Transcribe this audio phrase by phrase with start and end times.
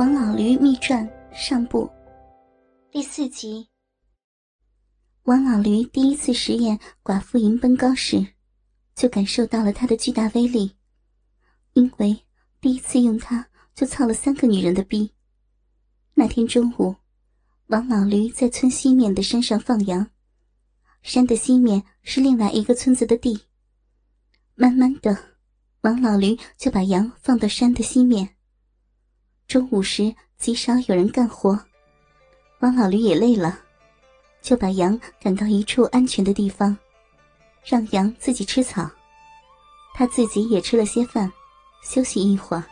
[0.00, 1.86] 王老驴秘传上部
[2.90, 3.68] 第四集。
[5.24, 8.26] 王老驴第一次实验寡妇迎奔高时，
[8.94, 10.74] 就感受到了它的巨大威力，
[11.74, 12.18] 因为
[12.62, 15.12] 第一次用它就操了三个女人的逼。
[16.14, 16.96] 那天中午，
[17.66, 20.10] 王老驴在村西面的山上放羊，
[21.02, 23.38] 山的西面是另外一个村子的地。
[24.54, 25.14] 慢慢的，
[25.82, 28.36] 王老驴就把羊放到山的西面。
[29.50, 31.58] 中午时极少有人干活，
[32.60, 33.58] 王老驴也累了，
[34.40, 36.78] 就把羊赶到一处安全的地方，
[37.64, 38.88] 让羊自己吃草。
[39.92, 41.32] 他自己也吃了些饭，
[41.82, 42.62] 休息一会儿，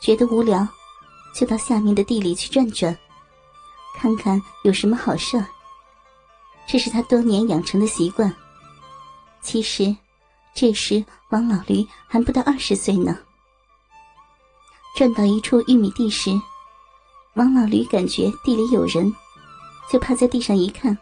[0.00, 0.66] 觉得无聊，
[1.34, 2.96] 就到下面的地里去转转，
[3.94, 5.44] 看看有什么好事儿。
[6.66, 8.34] 这是他多年养成的习惯。
[9.42, 9.94] 其实，
[10.54, 13.18] 这时王老驴还不到二十岁呢。
[14.96, 16.30] 转到一处玉米地时，
[17.34, 19.10] 王老驴感觉地里有人，
[19.90, 20.96] 就趴在地上一看。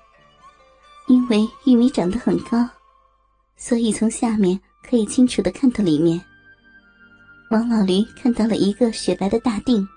[1.06, 2.68] 因为玉米长得很高，
[3.56, 6.22] 所以从下面可以清楚的看到里面。
[7.50, 9.88] 王老驴看到了一个雪白的大腚，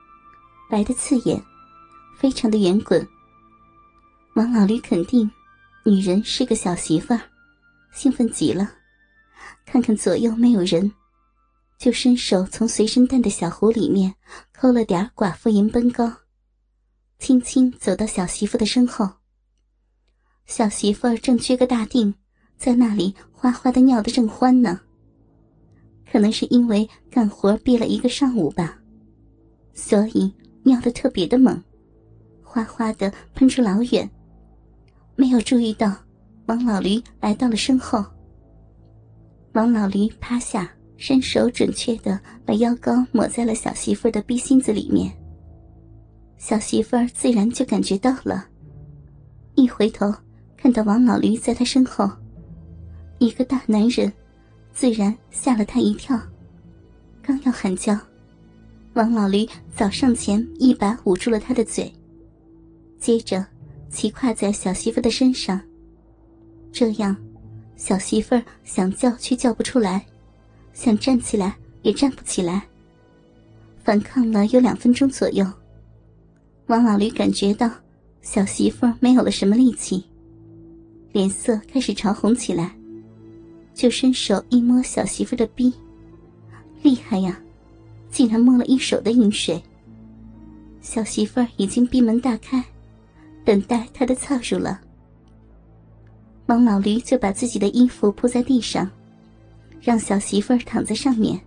[0.69, 1.43] 白的刺眼，
[2.17, 3.05] 非常的圆滚。
[4.35, 5.29] 王老驴肯定，
[5.83, 7.19] 女人是个小媳妇儿，
[7.91, 8.71] 兴奋极了，
[9.65, 10.89] 看看左右没有人。
[11.81, 14.13] 就伸手从随身带的小壶里面
[14.53, 16.13] 抠了点寡妇银奔膏，
[17.17, 19.09] 轻轻走到小媳妇的身后。
[20.45, 22.13] 小媳妇正撅个大腚，
[22.55, 24.79] 在那里哗哗的尿得正欢呢。
[26.11, 28.77] 可能是因为干活憋了一个上午吧，
[29.73, 31.59] 所以尿得特别的猛，
[32.43, 34.07] 哗哗的喷出老远。
[35.15, 35.91] 没有注意到，
[36.45, 38.05] 王老驴来到了身后。
[39.53, 40.71] 王老驴趴下。
[41.01, 45.11] 伸手准确的把药膏抹在了小媳妇的逼心子里面。
[46.37, 48.45] 小媳妇自然就感觉到了，
[49.55, 50.13] 一回头
[50.55, 52.07] 看到王老驴在她身后，
[53.17, 54.13] 一个大男人，
[54.73, 56.15] 自然吓了她一跳。
[57.23, 57.97] 刚要喊叫，
[58.93, 59.43] 王老驴
[59.75, 61.91] 早上前一把捂住了他的嘴，
[62.99, 63.43] 接着
[63.89, 65.59] 骑跨在小媳妇的身上。
[66.71, 67.15] 这样，
[67.75, 70.05] 小媳妇儿想叫却叫不出来。
[70.73, 72.63] 想站起来也站不起来。
[73.83, 75.45] 反抗了有两分钟左右，
[76.67, 77.69] 王老驴感觉到
[78.21, 80.03] 小媳妇没有了什么力气，
[81.11, 82.75] 脸色开始潮红起来，
[83.73, 85.73] 就伸手一摸小媳妇的逼，
[86.83, 87.39] 厉害呀，
[88.11, 89.61] 竟然摸了一手的饮水。
[90.79, 92.63] 小媳妇已经闭门大开，
[93.43, 94.79] 等待他的操入了。
[96.45, 98.89] 王老驴就把自己的衣服铺在地上。
[99.81, 101.39] 让小媳妇儿躺在上面，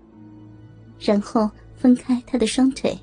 [0.99, 2.99] 然后分开她的双腿。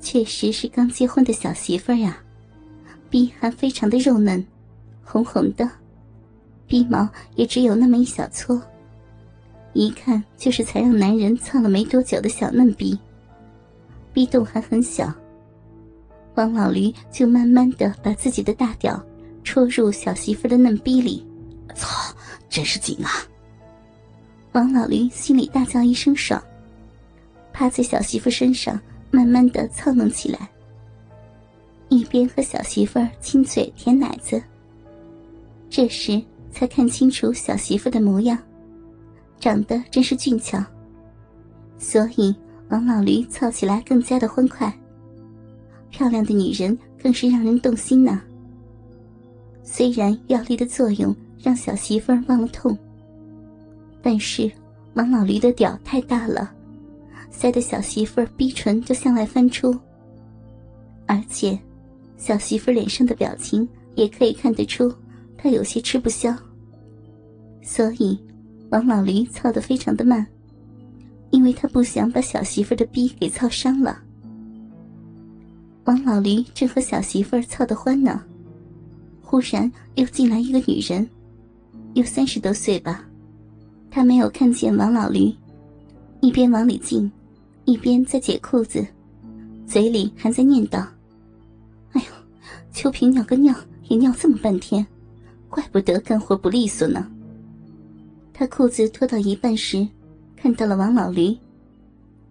[0.00, 2.18] 确实是刚结婚的小媳妇儿呀，
[3.08, 4.44] 逼还非常的肉嫩，
[5.04, 5.68] 红红的，
[6.66, 8.60] 逼毛也只有那么一小撮，
[9.72, 12.98] 一看就是才让男人操了没多久的小嫩逼，
[14.12, 15.12] 逼洞还很小。
[16.34, 19.04] 王老驴就慢慢的把自己的大屌
[19.42, 21.26] 戳入小媳妇的嫩逼里，
[21.74, 22.14] 操，
[22.48, 23.10] 真是紧啊！
[24.58, 26.42] 王老驴心里大叫一声爽，
[27.52, 28.76] 趴在小媳妇身上，
[29.08, 30.50] 慢慢的操弄起来，
[31.88, 34.42] 一边和小媳妇亲嘴舔奶子。
[35.70, 36.20] 这时
[36.50, 38.36] 才看清楚小媳妇的模样，
[39.38, 40.66] 长得真是俊俏，
[41.78, 42.34] 所以
[42.68, 44.76] 王老驴操起来更加的欢快。
[45.88, 48.20] 漂亮的女人更是让人动心呢。
[49.62, 52.76] 虽然药力的作用让小媳妇忘了痛。
[54.10, 54.50] 但是，
[54.94, 56.50] 王老驴的屌太大了，
[57.30, 59.78] 塞得小媳妇儿逼唇就向外翻出。
[61.06, 61.58] 而且，
[62.16, 64.90] 小媳妇儿脸上的表情也可以看得出，
[65.36, 66.34] 她有些吃不消。
[67.62, 68.18] 所以，
[68.70, 70.26] 王老驴操得非常的慢，
[71.28, 74.00] 因为他不想把小媳妇儿的逼给操伤了。
[75.84, 78.24] 王老驴正和小媳妇儿操得欢呢，
[79.20, 81.06] 忽然又进来一个女人，
[81.92, 83.04] 有三十多岁吧。
[83.90, 85.34] 他没有看见王老驴，
[86.20, 87.10] 一边往里进，
[87.64, 88.86] 一边在解裤子，
[89.66, 90.86] 嘴里还在念叨
[91.92, 92.06] ：“哎呦，
[92.72, 93.54] 秋萍尿个尿
[93.88, 94.86] 也尿这么半天，
[95.48, 97.10] 怪不得干活不利索呢。”
[98.32, 99.86] 他裤子脱到一半时，
[100.36, 101.36] 看到了王老驴，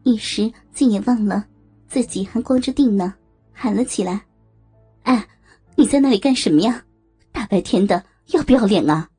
[0.03, 1.45] 一时竟也忘了
[1.87, 3.13] 自己还光着腚呢，
[3.51, 4.21] 喊了起来
[5.03, 5.27] ：“哎，
[5.75, 6.83] 你在那里干什么呀？
[7.31, 9.09] 大白天的，要不要脸啊？”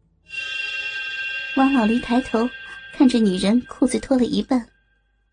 [1.58, 2.48] 王老驴抬头，
[2.94, 4.64] 看着女人裤子脱了一半，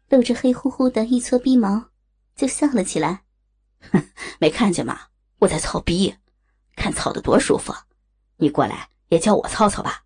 [0.10, 1.92] 露着黑乎乎的一撮逼毛，
[2.36, 3.22] 就笑了起来。
[3.92, 4.04] 哼，
[4.40, 5.00] 没看见吗？
[5.38, 6.12] 我在操逼，
[6.76, 7.72] 看操的多舒服。
[8.38, 10.04] 你过来也教我操操吧。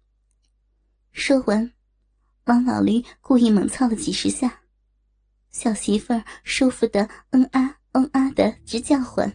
[1.13, 1.71] 说完，
[2.47, 4.59] 王老驴故意猛操了几十下，
[5.51, 9.31] 小媳妇儿舒服的嗯啊嗯啊的直叫唤。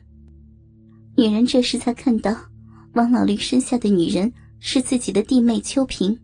[1.17, 2.31] 女人这时才看到，
[2.93, 4.31] 王老驴身下的女人
[4.61, 6.21] 是自己的弟妹秋萍，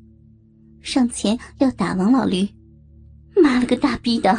[0.82, 2.48] 上前要打王老驴。
[3.42, 4.38] 妈了个大逼的，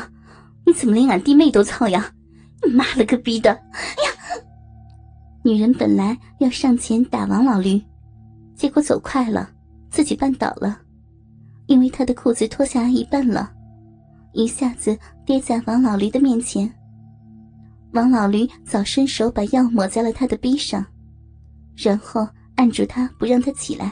[0.66, 2.14] 你怎么连俺弟妹都操呀？
[2.74, 3.52] 妈了个逼的！
[3.52, 3.58] 哎
[4.06, 4.44] 呀！
[5.44, 7.82] 女人本来要上前打王老驴，
[8.56, 9.50] 结果走快了，
[9.90, 10.80] 自己绊倒了，
[11.66, 13.52] 因为她的裤子脱下来一半了，
[14.34, 14.96] 一下子
[15.26, 16.72] 跌在王老驴的面前。
[17.94, 20.86] 王老驴早伸手把药抹在了他的逼上，
[21.76, 23.92] 然后按住他不让他起来，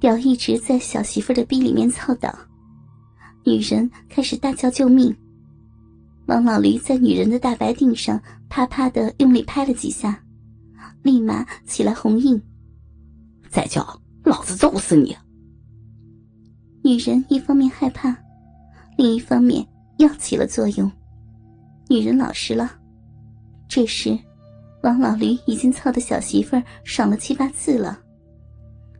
[0.00, 2.32] 屌一直在小媳妇的逼里面操倒。
[3.44, 5.14] 女人开始大叫救命。
[6.26, 10.22] 王老驴在女人的大白腚上啪啪的用力拍了几下，
[11.02, 12.40] 立马起来红印。
[13.48, 15.16] 再叫，老子揍死你！
[16.84, 18.14] 女人一方面害怕，
[18.98, 19.66] 另一方面
[19.98, 20.90] 药起了作用，
[21.88, 22.70] 女人老实了。
[23.66, 24.18] 这时，
[24.82, 27.98] 王老驴已经操的小媳妇儿爽了七八次了，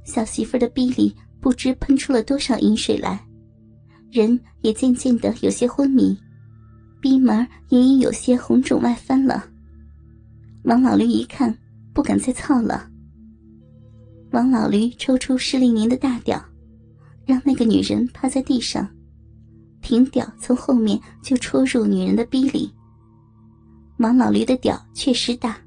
[0.08, 3.22] 小媳妇的逼里不知喷出了多少饮水来，
[4.10, 6.16] 人也渐渐的有些昏迷。
[6.99, 9.44] 逼门也已有些红肿外翻了。
[10.64, 11.55] 王老驴一看，
[11.93, 12.88] 不敢再操了。
[14.32, 16.43] 王老驴抽出施令宁的大屌，
[17.26, 18.88] 让那个女人趴在地上，
[19.82, 22.72] 挺屌从后面就戳入女人的逼里。
[23.99, 25.58] 王老驴的屌确实大，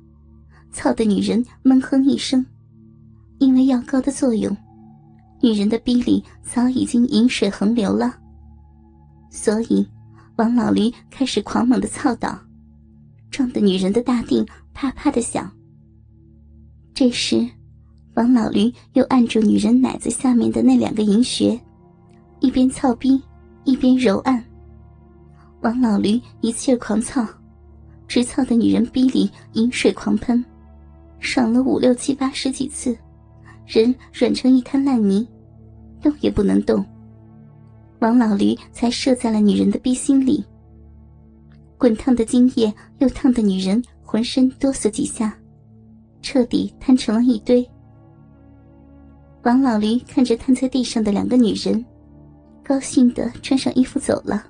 [0.72, 2.44] 操的女人闷哼一声。
[3.42, 4.56] 因为药膏的作用，
[5.42, 8.14] 女人的逼里早已经饮水横流了，
[9.30, 9.86] 所以。
[10.38, 12.36] 王老驴开始狂猛的操倒，
[13.30, 14.44] 撞得女人的大腚
[14.74, 15.52] 啪啪的响。
[16.96, 17.48] 这时，
[18.16, 21.60] 王老驴又按住女人奶子下面的那两个银穴，
[22.40, 23.22] 一边操逼
[23.66, 24.44] 一边揉按。
[25.62, 27.24] 王老驴一气儿狂操，
[28.08, 30.44] 直操的女人逼里饮水狂喷，
[31.20, 32.98] 爽了五六七八十几次，
[33.66, 35.28] 人软成一滩烂泥，
[36.02, 36.86] 动也不能动。
[38.00, 40.44] 王老驴才射在了女人的逼心里，
[41.78, 45.38] 滚烫的精液又烫的女人浑身哆嗦几下，
[46.22, 47.68] 彻底瘫成了一堆。
[49.44, 51.84] 王老驴看着瘫在地上的两个女人，
[52.64, 54.44] 高兴的穿上衣服走了。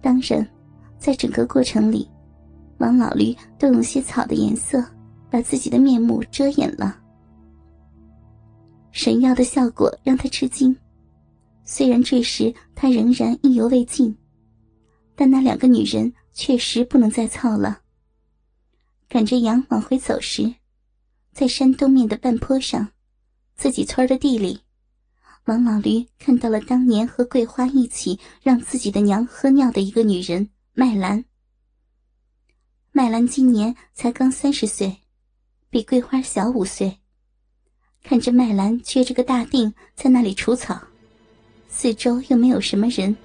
[0.00, 0.46] 当然，
[0.98, 2.08] 在整个过程里，
[2.78, 4.84] 王老驴都用些草的颜色
[5.30, 6.98] 把自己的面目遮掩了。
[8.94, 10.74] 神药的效果让他吃惊。
[11.64, 14.16] 虽然这时他仍然意犹未尽，
[15.16, 17.80] 但那两个女人确实不能再操了。
[19.08, 20.54] 赶着羊往回走时，
[21.32, 22.88] 在山东面的半坡上，
[23.56, 24.60] 自己村的地里，
[25.46, 31.24] 王老驴看到了当年和桂花一起让自己的娘喝尿的一个女人麦兰。
[32.92, 34.98] 麦兰今年才刚三十岁，
[35.68, 37.00] 比桂花小五岁。
[38.06, 40.78] 看着麦兰撅着个大腚在那里除草。
[41.68, 43.16] 四周又没有什么人。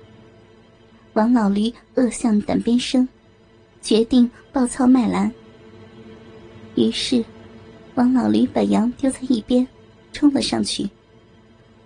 [1.14, 3.06] 王老驴恶向胆边生，
[3.82, 5.30] 决定暴操麦兰。
[6.76, 7.24] 于是，
[7.96, 9.68] 王老驴把羊丢在一边，
[10.14, 10.90] 冲了上去，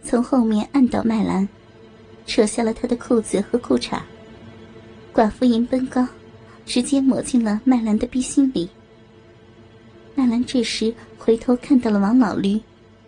[0.03, 1.49] 从后面按倒麦兰，
[2.27, 3.99] 扯下了他的裤子和裤衩。
[5.11, 6.07] 寡妇银奔高，
[6.63, 8.69] 直接抹进了麦兰的逼心里。
[10.13, 12.61] 麦兰这时回头看到了王老驴，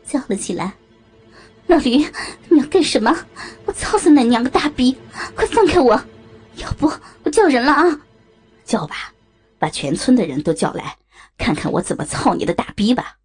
[0.05, 0.74] 叫了起来。
[1.67, 1.97] 老驴，
[2.50, 3.12] 你要干什么？
[3.65, 4.95] 我操死你娘个大逼！
[5.35, 6.00] 快放开我，
[6.57, 6.91] 要不
[7.24, 8.01] 我叫人了啊！
[8.63, 9.12] 叫吧，
[9.57, 10.97] 把全村的人都叫来，
[11.38, 13.17] 看看我怎么操你的大逼吧！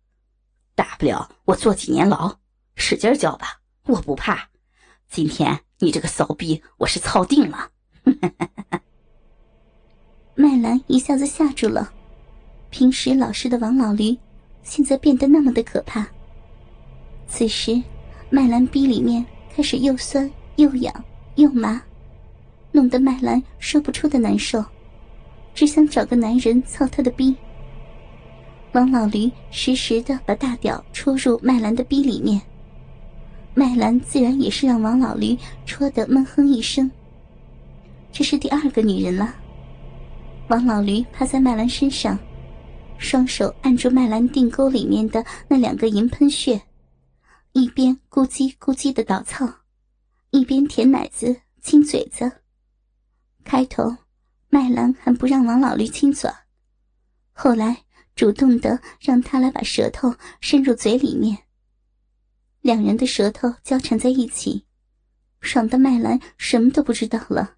[0.74, 2.38] 大不了我坐几年牢，
[2.76, 4.48] 使劲叫吧，我不怕。
[5.10, 7.70] 今天你这个骚逼，我是操定了！
[10.34, 11.92] 麦兰一下子吓住了，
[12.70, 14.16] 平时老实的王老驴，
[14.62, 16.06] 现在变得那么的可怕。
[17.30, 17.80] 此时。
[18.32, 21.82] 麦兰逼里面开始又酸又痒又麻，
[22.70, 24.64] 弄得麦兰说不出的难受，
[25.52, 27.34] 只想找个男人操她的逼。
[28.70, 32.40] 王老驴实时的把大屌戳入麦兰的逼里面，
[33.52, 36.88] 麦兰自然也是让王老驴戳得闷哼一声。
[38.12, 39.34] 这是第二个女人了。
[40.46, 42.16] 王老驴趴在麦兰身上，
[42.96, 46.60] 双手按住麦兰腚沟里面的那两个银喷穴。
[47.52, 49.48] 一边咕叽咕叽的倒操，
[50.30, 52.30] 一边舔奶子、亲嘴子。
[53.44, 53.96] 开头，
[54.48, 56.30] 麦兰还不让王老驴亲嘴，
[57.32, 61.36] 后来主动的让他来把舌头伸入嘴里面。
[62.60, 64.64] 两人的舌头交缠在一起，
[65.40, 67.56] 爽的麦兰什么都不知道了，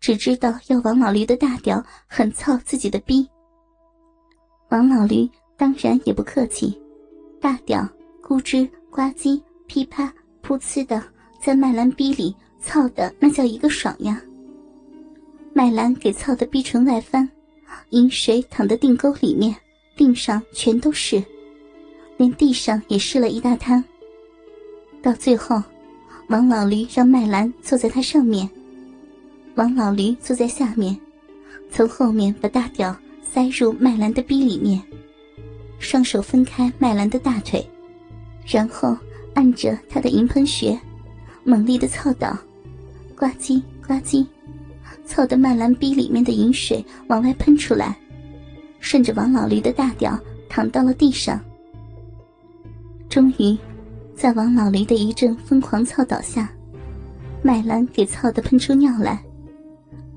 [0.00, 3.28] 只知道要王老驴的大屌狠操自己的逼。
[4.70, 6.80] 王老驴当然也不客气，
[7.40, 7.86] 大屌
[8.22, 10.04] 咕吱呱唧噼啪
[10.40, 11.02] 噗呲的
[11.40, 14.22] 在麦兰逼里操的那叫一个爽呀！
[15.52, 17.28] 麦兰给操的逼成外翻，
[17.90, 19.52] 饮水淌的腚沟里面，
[19.96, 21.20] 腚上全都是，
[22.16, 23.82] 连地上也湿了一大滩。
[25.02, 25.60] 到最后，
[26.28, 28.48] 王老驴让麦兰坐在他上面，
[29.56, 30.96] 王老驴坐在下面，
[31.68, 34.80] 从后面把大屌塞入麦兰的逼里面，
[35.80, 37.68] 双手分开麦兰的大腿，
[38.46, 38.96] 然后
[39.34, 40.78] 按着他的银喷穴，
[41.44, 42.36] 猛力的操倒，
[43.16, 44.26] 呱唧呱唧，
[45.04, 47.96] 操的麦兰逼里面的银水往外喷出来，
[48.80, 51.40] 顺着王老驴的大屌淌到了地上，
[53.08, 53.56] 终于。
[54.16, 56.48] 在王老驴的一阵疯狂操倒下，
[57.42, 59.20] 麦兰给操的喷出尿来。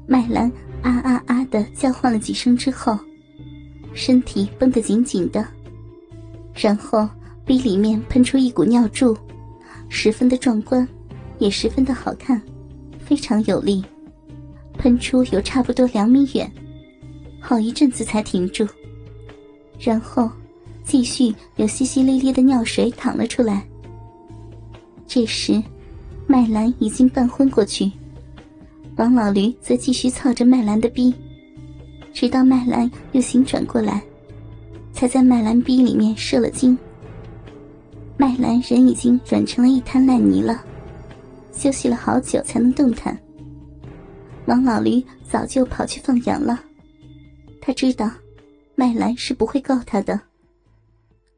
[0.05, 0.48] 麦兰
[0.84, 2.96] 啊啊啊的叫唤了几声之后，
[3.93, 5.43] 身体绷得紧紧的，
[6.53, 7.10] 然后
[7.48, 9.18] 鼻里面喷出一股尿柱，
[9.88, 10.86] 十分的壮观，
[11.39, 12.39] 也十分的好看，
[13.00, 13.82] 非常有力，
[14.77, 16.51] 喷出有差不多两米远，
[17.39, 18.68] 好一阵子才停住，
[19.80, 20.30] 然后
[20.84, 23.66] 继续有淅淅沥沥的尿水淌了出来。
[25.08, 25.63] 这时，
[26.27, 27.89] 麦兰已经半昏过去，
[28.98, 31.16] 王老驴则继续操着麦兰的逼，
[32.12, 34.04] 直到麦兰又醒转过来，
[34.92, 36.77] 才在麦兰逼里面射了精。
[38.17, 40.63] 麦兰人已经软成了一滩烂泥了，
[41.53, 43.17] 休息了好久才能动弹。
[44.47, 46.59] 王老驴早就跑去放羊了，
[47.62, 48.09] 他知道
[48.75, 50.19] 麦兰是不会告他的。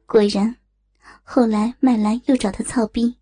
[0.05, 0.55] 果然，
[1.24, 3.15] 后来麦兰又找他操逼。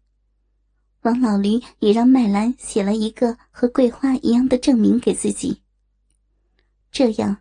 [1.02, 5.62] 王老驴也让麦兰写了一个和桂花一样的证明给自己。
[6.92, 7.38] 这样，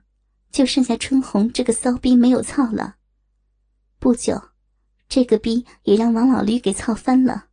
[0.51, 2.97] 就剩下春红这个骚逼没有操了。
[3.99, 4.41] 不久，
[5.09, 7.47] 这个逼也让王老驴给操翻了，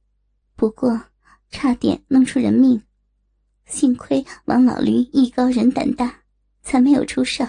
[0.55, 1.01] 不过
[1.49, 2.81] 差点弄出人命，
[3.65, 6.21] 幸亏王老驴艺高人胆大，
[6.61, 7.47] 才没有出事。